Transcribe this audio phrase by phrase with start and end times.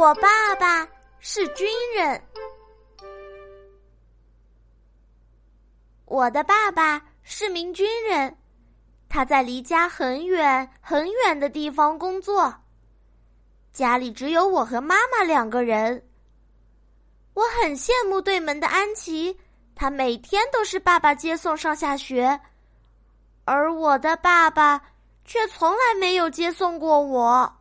[0.00, 0.88] 我爸爸
[1.18, 2.22] 是军人。
[6.06, 8.34] 我的爸爸是名军人，
[9.10, 12.50] 他在离家很远很远的地方工作。
[13.74, 16.02] 家里只有我和妈妈两个人。
[17.34, 19.38] 我很羡慕对门的安琪，
[19.74, 22.40] 她每天都是爸爸接送上下学，
[23.44, 24.80] 而我的爸爸
[25.26, 27.59] 却从来没有接送过我。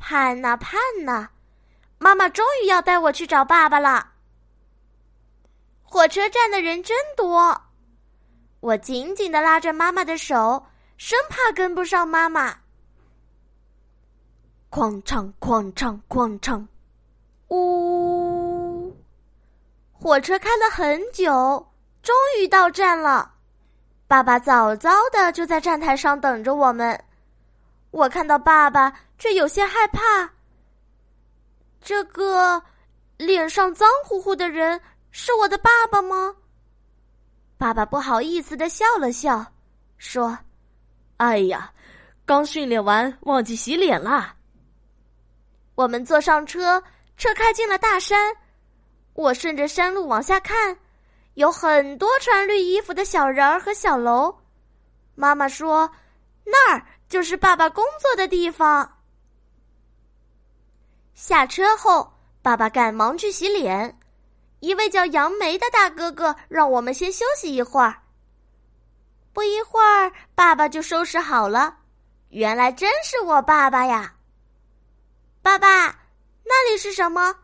[0.00, 1.28] 盼呐盼呐，
[1.98, 4.12] 妈妈终于要带我去找爸爸了。
[5.82, 7.60] 火车站的人真多，
[8.60, 12.56] 我紧紧的拉着妈妈的手，生怕跟不上妈妈。
[14.70, 16.66] 哐唱哐唱哐唱，
[17.48, 18.96] 呜！
[19.92, 21.68] 火车开了很久，
[22.02, 23.34] 终于到站了。
[24.06, 27.04] 爸爸早早的就在站台上等着我们。
[27.90, 30.30] 我看到爸爸，却有些害怕。
[31.80, 32.62] 这个
[33.16, 36.36] 脸上脏乎乎的人是我的爸爸吗？
[37.58, 39.44] 爸爸不好意思的笑了笑，
[39.98, 40.38] 说
[41.18, 41.72] ：“哎呀，
[42.24, 44.36] 刚训练完，忘记洗脸啦。”
[45.74, 46.82] 我们坐上车，
[47.16, 48.36] 车开进了大山。
[49.14, 50.76] 我顺着山路往下看，
[51.34, 54.34] 有很多穿绿衣服的小人儿和小楼。
[55.14, 55.90] 妈妈说
[56.46, 58.98] ：“那儿。”就是爸爸工作的地方。
[61.12, 63.98] 下车后，爸爸赶忙去洗脸。
[64.60, 68.00] 一位叫杨梅的大哥哥让我们先休息一会儿。
[69.32, 71.78] 不一会儿，爸爸就收拾好了。
[72.28, 74.14] 原来真是我爸爸呀！
[75.42, 75.86] 爸爸，
[76.44, 77.34] 那里是什么？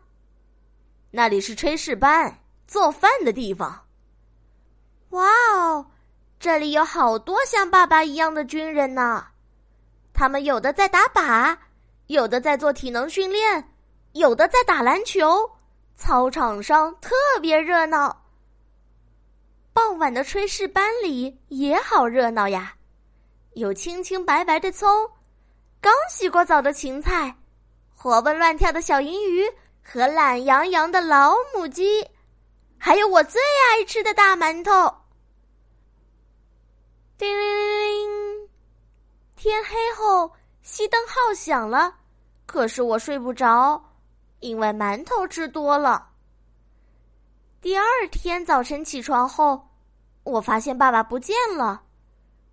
[1.11, 3.85] 那里是炊事班，做饭的地方。
[5.09, 5.85] 哇哦，
[6.39, 9.27] 这里有好多像爸爸一样的军人呢。
[10.17, 11.55] 他们有的在打靶，
[12.07, 13.71] 有的在做体能训练，
[14.13, 15.47] 有的在打篮球。
[15.95, 18.25] 操场上特别热闹。
[19.73, 22.73] 傍晚的炊事班里也好热闹呀，
[23.53, 24.89] 有青青白白的葱，
[25.79, 27.35] 刚洗过澡的芹菜，
[27.95, 29.43] 活蹦乱跳的小银鱼
[29.83, 32.07] 和懒洋洋的老母鸡，
[32.79, 33.39] 还有我最
[33.69, 34.71] 爱吃的大馒头。
[37.19, 37.96] 叮铃铃铃。
[39.47, 40.29] 天黑后，
[40.61, 41.95] 熄灯号响了，
[42.45, 43.81] 可是我睡不着，
[44.41, 46.09] 因为馒头吃多了。
[47.61, 49.69] 第二天早晨起床后，
[50.23, 51.81] 我发现爸爸不见了，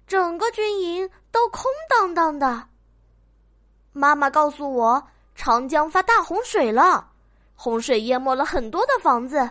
[0.07, 2.69] 整个军营都空荡荡的。
[3.93, 5.03] 妈妈告诉我，
[5.35, 7.11] 长江发大洪水了，
[7.57, 9.51] 洪水淹没了很多的房子。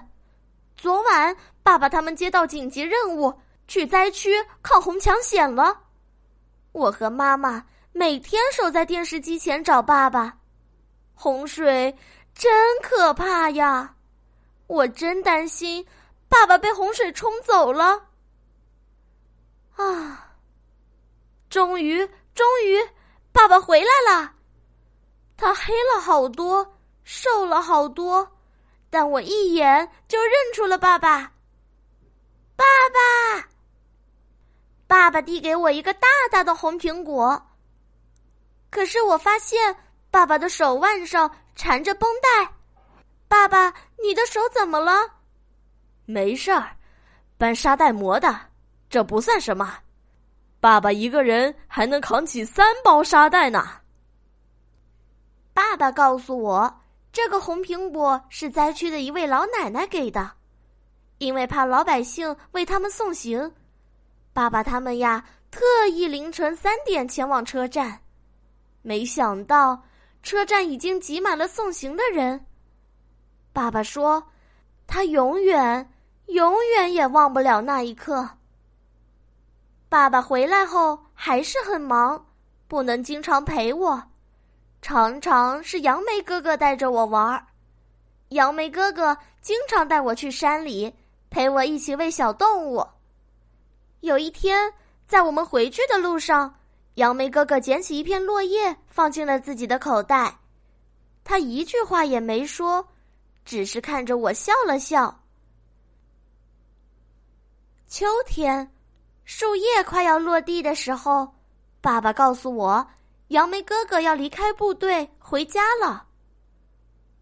[0.77, 3.37] 昨晚，爸爸他们接到紧急任务，
[3.67, 5.81] 去灾区抗洪抢险了。
[6.73, 10.37] 我和妈妈每天守在电视机前找爸爸，
[11.13, 11.95] 洪水
[12.33, 12.51] 真
[12.81, 13.95] 可怕呀！
[14.67, 15.85] 我真担心
[16.27, 18.07] 爸爸被洪水冲走了。
[19.75, 20.35] 啊！
[21.47, 22.79] 终于，终于，
[23.31, 24.33] 爸爸回来了。
[25.37, 28.35] 他黑了好多，瘦了好多，
[28.89, 31.33] 但我一眼就认出了爸爸。
[32.55, 33.52] 爸爸。
[34.93, 37.47] 爸爸递给我一个大大的红苹果。
[38.69, 39.75] 可是我发现
[40.11, 42.53] 爸爸的手腕上缠着绷带。
[43.27, 44.91] 爸爸，你的手怎么了？
[46.05, 46.77] 没事儿，
[47.39, 48.39] 搬沙袋磨的，
[48.87, 49.79] 这不算什么。
[50.59, 53.67] 爸爸一个人还能扛起三包沙袋呢。
[55.55, 60.33] 爸爸告诉我，这个红苹果是灾区的一位老奶奶给的，
[61.17, 63.51] 因为怕老百姓为他们送行。
[64.33, 65.61] 爸爸他们呀，特
[65.91, 67.99] 意凌晨三点前往车站，
[68.81, 69.83] 没想到
[70.23, 72.43] 车站已经挤满了送行的人。
[73.53, 74.23] 爸爸说，
[74.87, 75.87] 他永远、
[76.25, 78.27] 永远也忘不了那一刻。
[79.87, 82.25] 爸爸回来后还是很忙，
[82.67, 84.03] 不能经常陪我，
[84.81, 87.45] 常常是杨梅哥哥带着我玩儿。
[88.29, 90.91] 杨梅哥哥经常带我去山里，
[91.29, 92.83] 陪我一起喂小动物。
[94.03, 94.73] 有一天，
[95.07, 96.53] 在我们回去的路上，
[96.95, 100.39] 杨梅哥哥捡起一片落叶，放进了自己的口袋。
[101.23, 102.85] 他一句话也没说，
[103.45, 105.21] 只是看着我笑了笑。
[107.87, 108.69] 秋天，
[109.23, 111.35] 树叶快要落地的时候，
[111.79, 112.85] 爸爸告诉我，
[113.29, 116.07] 杨梅哥哥要离开部队回家了。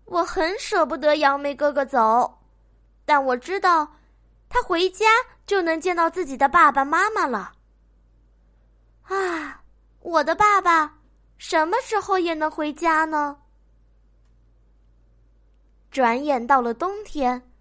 [0.05, 2.39] 我很舍不得杨梅哥哥走，
[3.05, 3.87] 但我知道，
[4.51, 5.07] 他回家。
[5.47, 7.51] 就能见到自己的爸爸妈妈了。
[9.03, 9.61] 啊，
[9.99, 10.97] 我的爸爸
[11.37, 13.37] 什么时候也能回家呢？
[15.89, 17.51] 转眼到了冬天，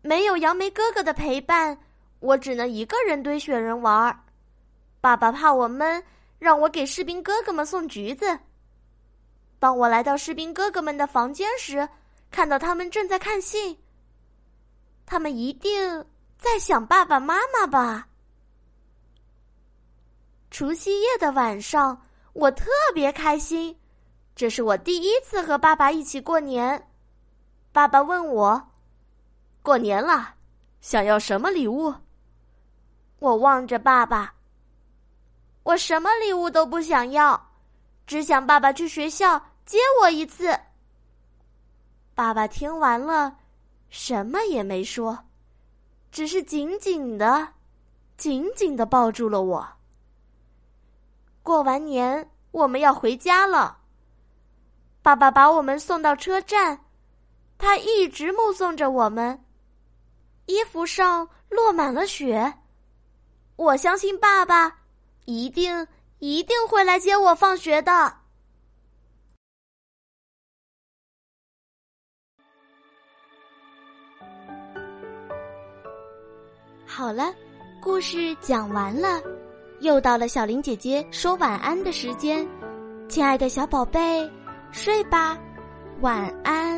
[0.00, 1.78] 没有杨梅哥哥的陪伴，
[2.18, 4.18] 我只能一个人堆雪人玩儿。
[5.00, 6.02] 爸爸怕我闷，
[6.40, 8.36] 让我给士兵哥哥们送橘子。
[9.60, 11.88] 当我来到士兵哥哥们的房间时，
[12.32, 13.78] 看到他们正在看信。
[15.04, 16.04] 他们一定
[16.38, 18.08] 在想爸爸妈妈吧。
[20.50, 22.02] 除夕夜的晚上，
[22.34, 23.78] 我特别开心，
[24.34, 26.88] 这是我第一次和爸爸一起过年。
[27.72, 28.70] 爸爸问我
[29.62, 30.34] ：“过年了，
[30.80, 31.94] 想要什么礼物？”
[33.18, 34.34] 我望着爸爸，
[35.62, 37.50] 我什么礼物都不想要，
[38.06, 40.58] 只想爸爸去学校接我一次。
[42.14, 43.38] 爸爸听完了。
[43.92, 45.26] 什么也没说，
[46.10, 47.52] 只是紧紧的、
[48.16, 49.68] 紧紧的抱住了我。
[51.42, 53.80] 过完年，我们要回家了。
[55.02, 56.86] 爸爸把我们送到车站，
[57.58, 59.44] 他一直目送着我们，
[60.46, 62.60] 衣服上落满了雪。
[63.56, 64.78] 我相信爸爸
[65.26, 65.86] 一定
[66.18, 68.21] 一定会来接我放学的。
[76.94, 77.32] 好了，
[77.80, 79.18] 故事讲完了，
[79.80, 82.46] 又到了小林姐姐说晚安的时间，
[83.08, 84.30] 亲爱的小宝贝，
[84.72, 85.38] 睡吧，
[86.02, 86.71] 晚安。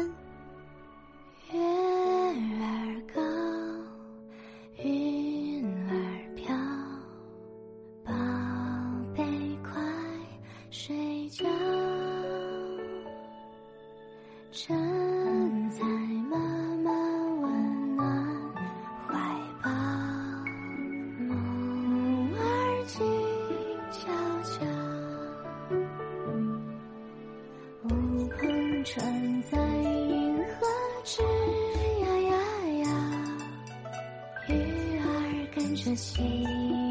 [35.95, 36.84] 心。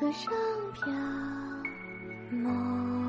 [0.00, 0.32] 歌声
[0.74, 0.92] 飘。
[2.30, 3.07] 梦。